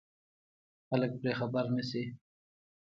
خلک 0.87 1.11
پرې 1.21 1.31
خبر 1.39 1.65
نه 1.77 1.83
شي. 1.89 2.03